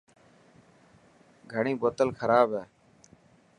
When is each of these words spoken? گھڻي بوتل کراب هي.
گھڻي 1.51 1.73
بوتل 1.81 2.09
کراب 2.19 2.49
هي. 2.57 2.63